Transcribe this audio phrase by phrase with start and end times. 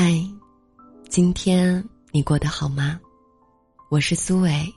[0.00, 0.14] 嗨，
[1.08, 3.00] 今天你过得好吗？
[3.90, 4.72] 我是苏伟，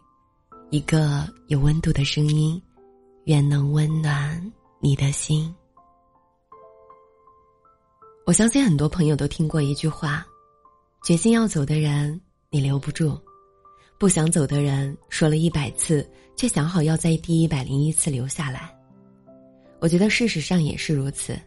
[0.72, 2.60] 一个有温度的声音，
[3.26, 5.54] 愿能温暖你的心。
[8.26, 10.26] 我相信很多朋友都听过一句话：
[11.04, 12.20] 决心要走的人，
[12.50, 13.12] 你留不住；
[14.00, 16.04] 不想走的人，说了一百次，
[16.36, 18.76] 却想好要在第一百零一次留下来。
[19.80, 21.40] 我觉得事实上也是如此，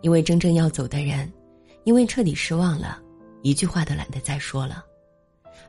[0.00, 1.32] 因为真正要走的人。
[1.84, 2.98] 因为彻底失望了，
[3.44, 4.82] 一句话都懒得再说了，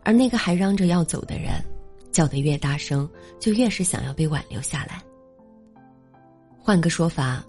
[0.01, 1.61] 而那个还嚷着要走的人，
[2.09, 3.07] 叫得越大声，
[3.37, 5.03] 就越是想要被挽留下来。
[6.57, 7.45] 换个说法，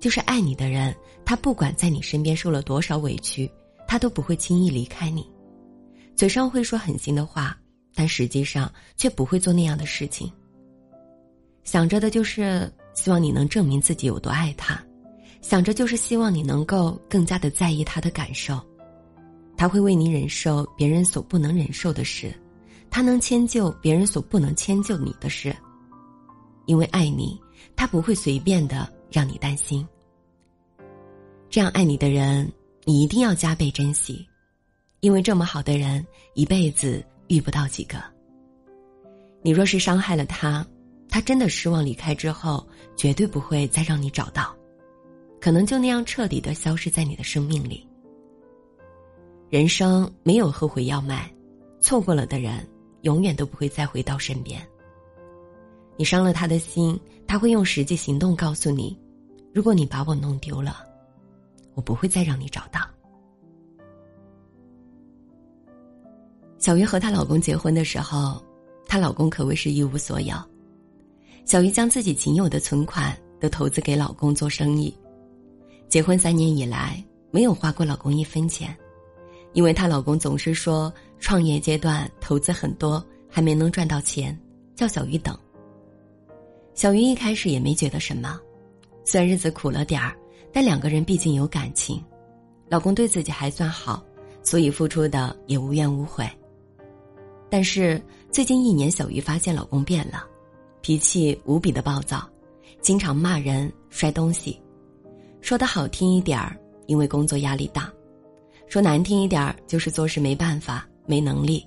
[0.00, 0.92] 就是爱你的人，
[1.24, 3.48] 他不管在你身边受了多少委屈，
[3.86, 5.24] 他都不会轻易离开你。
[6.16, 7.56] 嘴上会说狠心的话，
[7.94, 10.28] 但实际上却不会做那样的事情。
[11.62, 14.82] 想着的就是希望你能证明自己有多爱他。
[15.40, 18.60] 想着就是希望你能够更加的在意他的感受，
[19.58, 22.32] 他会为你忍受别人所不能忍受的事，
[22.88, 25.54] 他能迁就别人所不能迁就你的事。
[26.66, 27.36] 因为爱你，
[27.74, 29.84] 他不会随便的让你担心。
[31.50, 32.48] 这样爱你的人，
[32.84, 34.24] 你一定要加倍珍惜，
[35.00, 38.00] 因为这么好的人一辈子遇不到几个。
[39.42, 40.64] 你若是伤害了他，
[41.08, 42.64] 他真的失望离开之后，
[42.96, 44.54] 绝对不会再让你找到。
[45.40, 47.87] 可能就那样彻底的消失在你的生命里。
[49.50, 51.32] 人生没有后悔药卖，
[51.80, 52.68] 错过了的人
[53.00, 54.60] 永远都不会再回到身边。
[55.96, 58.94] 你伤了他的心，他会用实际行动告诉你：
[59.54, 60.84] 如果你把我弄丢了，
[61.74, 62.82] 我不会再让你找到。
[66.58, 68.42] 小鱼和她老公结婚的时候，
[68.86, 70.36] 她老公可谓是一无所有。
[71.46, 74.94] 小鱼将自己仅有的存款都投资给老公做生意。
[75.88, 78.76] 结婚三年以来，没有花过老公一分钱，
[79.52, 84.38] 因为她老公总是说创业阶段投资很多，还没能赚到钱，
[84.74, 85.36] 叫小鱼等。
[86.74, 88.40] 小鱼一开始也没觉得什么，
[89.04, 90.16] 虽然日子苦了点儿，
[90.52, 92.02] 但两个人毕竟有感情，
[92.68, 94.04] 老公对自己还算好，
[94.42, 96.28] 所以付出的也无怨无悔。
[97.50, 100.24] 但是最近一年，小鱼发现老公变了，
[100.80, 102.28] 脾气无比的暴躁，
[102.80, 104.60] 经常骂人、摔东西。
[105.40, 107.90] 说的好听一点儿，因为工作压力大；
[108.68, 111.66] 说难听一点儿，就是做事没办法、没能力。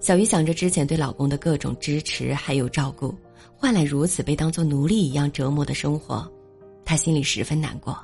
[0.00, 3.14] 小鱼想着之前对老公的各种支持还有照顾，
[3.54, 6.26] 换来如此被当作奴隶一样折磨的生活，
[6.86, 7.98] 她心里十分难过。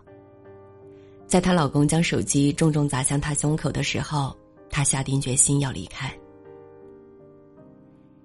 [1.27, 4.37] 在她老公将手机重重砸向她胸口的时候，
[4.69, 6.15] 她下定决心要离开。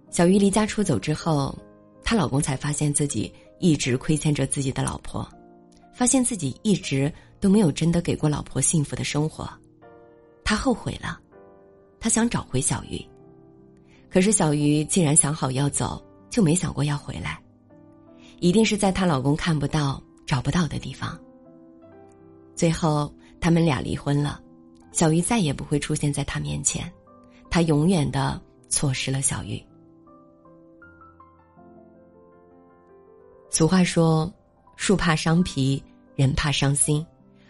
[0.09, 1.57] 小鱼离家出走之后，
[2.03, 5.25] 她老公才发现自己一直亏欠着自己的老婆。
[5.93, 9.47] 发现自己一直都没有真的给过老婆幸福的生活，
[10.51, 11.17] 他后悔了，
[11.97, 13.01] 他想找回小鱼，
[14.09, 17.41] 可是小鱼既然想好要走，就没想过要回来，
[18.41, 21.17] 一定是在她老公看不到、找不到的地方。
[22.53, 24.41] 最后他们俩离婚了，
[24.91, 26.91] 小鱼再也不会出现在他面前，
[27.49, 28.37] 他永远的
[28.67, 29.63] 错失了小鱼。
[33.49, 34.29] 俗话说。
[34.75, 35.81] 树怕伤皮，
[36.15, 37.05] 人怕伤心。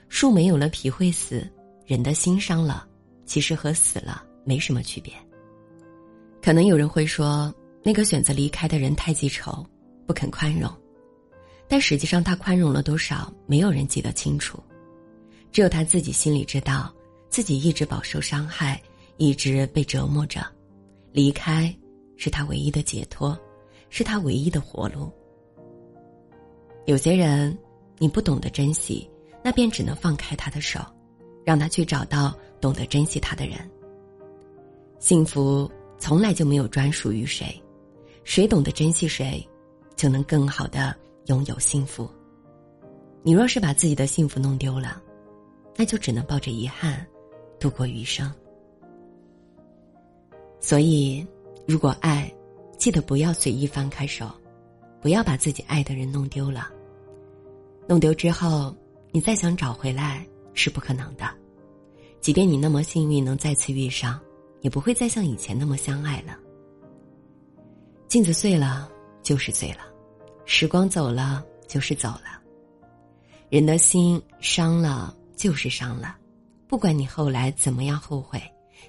[0.08, 1.52] 树没有了皮会死，
[1.88, 2.86] 人的心伤了，
[3.32, 5.14] 其实和死了没什么区别。
[6.42, 9.66] 可能有人会说，那个选择离开的人太记仇，
[10.06, 10.70] 不肯宽容。
[11.66, 14.62] 但实际上，他宽容了多少，没有人记得清楚。
[15.50, 16.94] 只有他自己心里知道，
[17.30, 18.82] 自己一直饱受伤害，
[19.16, 20.46] 一直被折磨着。
[21.14, 21.74] 离开，
[22.18, 23.40] 是他唯一的解脱，
[23.90, 25.10] 是他唯一的活路。
[26.86, 27.58] 有些人，
[27.98, 29.10] 你不懂得珍惜，
[29.42, 30.82] 那便只能放开他的手，
[31.46, 33.58] 让他去找到懂得珍惜他的人。
[35.00, 37.62] 幸福从来就没有专属于谁，
[38.24, 39.46] 谁懂得珍惜谁，
[39.96, 40.96] 就能更好的
[41.26, 42.10] 拥有幸福。
[43.24, 45.02] 你若是把自己的幸福弄丢了，
[45.76, 47.06] 那就只能抱着遗憾
[47.60, 48.32] 度过余生。
[50.60, 51.26] 所以，
[51.68, 52.32] 如果爱，
[52.78, 54.30] 记得不要随意放开手。
[55.02, 56.70] 不要把自己爱的人弄丢了。
[57.88, 58.72] 弄丢之后，
[59.10, 61.28] 你再想找回来是不可能的。
[62.22, 64.20] 即便你那么幸运能再次遇上，
[64.62, 66.38] 也不会再像以前那么相爱了。
[68.08, 68.90] 镜子碎了
[69.24, 69.80] 就是碎了，
[70.46, 72.42] 时光走了就是走了。
[73.50, 76.16] 人的心伤了就是伤了，
[76.68, 78.42] 不管你后来怎么样后悔，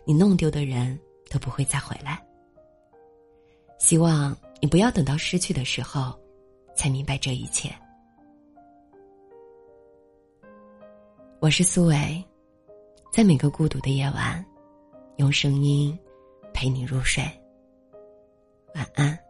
[0.04, 0.96] 你弄丢的人
[1.30, 2.22] 都不会再回来。
[3.78, 4.36] 希望。
[4.64, 6.16] 你不要等到失去的时候，
[6.76, 7.68] 才明白这一切。
[11.40, 12.24] 我是苏伟，
[13.12, 14.42] 在每个孤独的夜晚，
[15.16, 15.96] 用声音
[16.54, 17.22] 陪你入睡。
[18.74, 19.21] 晚安。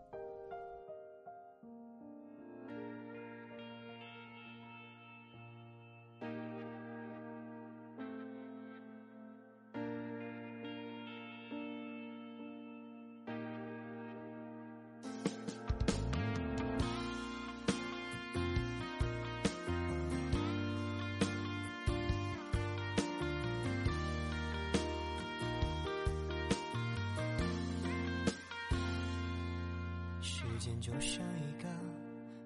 [30.81, 31.69] 就像一个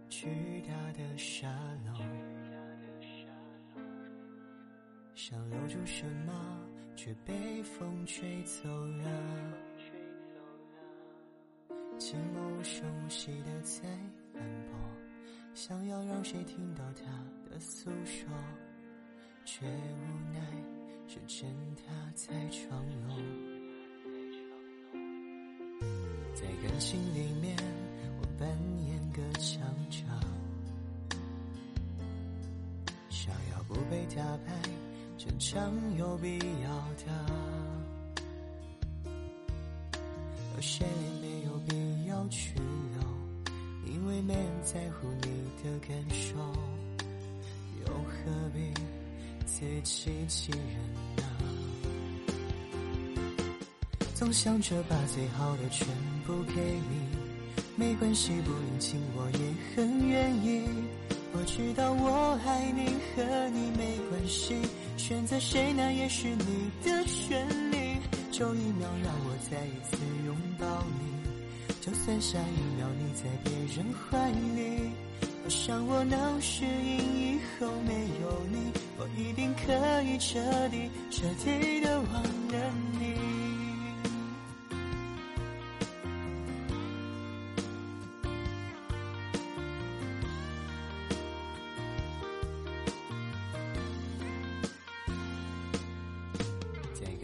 [0.09, 0.29] 巨
[0.69, 1.49] 大的沙
[1.87, 1.93] 漏，
[5.15, 6.33] 想留住什么，
[6.95, 9.05] 却被风吹走了。
[11.99, 13.83] 寂寞无声无息的在
[14.33, 14.79] 反驳，
[15.55, 17.05] 想要让谁听到他
[17.51, 18.29] 的诉说，
[19.45, 20.41] 却无奈
[21.09, 23.17] 是真他在闯入，
[26.35, 27.76] 在感情里面。
[28.47, 28.57] 扮
[28.87, 29.61] 演个强
[29.91, 30.07] 场，
[33.11, 34.53] 想要不被打败，
[35.19, 36.71] 正常有必要
[37.05, 37.11] 的。
[40.55, 40.87] 而谁
[41.21, 43.93] 没有必要去留？
[43.93, 45.27] 因为没人在乎你
[45.65, 46.39] 的感受，
[47.81, 48.73] 又何必
[49.45, 50.61] 自欺欺人
[51.17, 51.25] 呢？
[54.15, 55.89] 总想着把最好的全
[56.25, 57.16] 部给你。
[57.77, 59.39] 没关系，不领情我也
[59.75, 60.67] 很愿意。
[61.33, 64.55] 我知道我爱你和你没关系，
[64.97, 67.77] 选择谁那也是你的权利。
[68.33, 70.67] 就一秒让我再一次拥抱
[70.99, 74.91] 你，就算下一秒你在别人怀里。
[75.45, 77.93] 我想我能适应以后没
[78.23, 80.41] 有你，我一定可以彻
[80.71, 83.46] 底彻底的忘了你。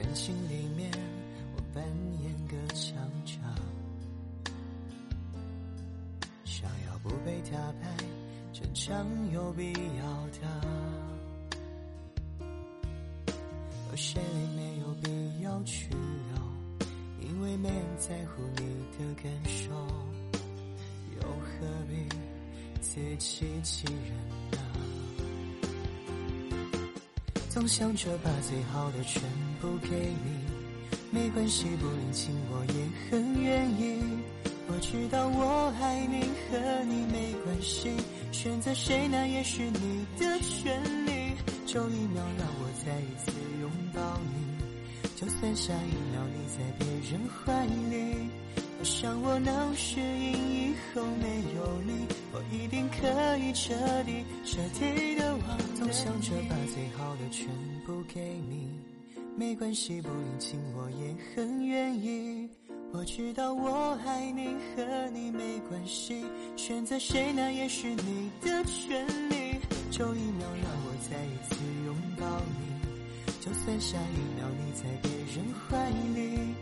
[0.03, 0.91] 感情里面，
[1.55, 1.85] 我扮
[2.23, 3.41] 演个强场，
[6.45, 7.87] 想要不被打败，
[8.53, 10.41] 正常有必要的。
[13.93, 14.21] 而谁
[14.57, 16.37] 没有必要去留？
[17.21, 19.71] 因为没人在乎你的感受，
[21.15, 22.09] 又何必
[22.81, 24.13] 自欺欺人
[24.51, 24.59] 呢？
[27.53, 29.23] 总想着把最好的全
[29.61, 30.41] 部给你，
[31.11, 34.01] 没关系，不领情我也很愿意。
[34.69, 37.91] 我知道我爱你和你没关系，
[38.33, 41.37] 选择谁那也是你的权利。
[41.67, 44.01] 就一秒让我再一次拥抱
[44.33, 44.65] 你，
[45.15, 48.31] 就算下一秒你在别人怀里。
[48.83, 55.59] 我想我能适应以后没有你，我一定可以彻底彻底的忘。
[55.77, 57.47] 总想着把最好的全
[57.87, 58.21] 部给
[58.51, 58.73] 你，
[59.37, 62.51] 没关系，不领情我也很愿意。
[62.93, 64.49] 我知道我爱你。
[64.75, 65.31] 和你。
[65.31, 66.25] 没关系，
[66.57, 68.33] 选择谁那也是你。
[68.41, 69.61] 的权利。
[69.93, 71.55] 就一秒让我再一次
[71.87, 72.27] 拥抱
[72.59, 74.73] 你，就算下一秒你。
[74.73, 76.53] 在别人怀里。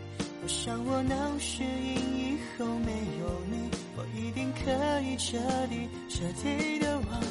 [0.43, 4.71] 我想我能适应以后没有你，我一定可
[5.01, 7.30] 以彻底彻底的忘。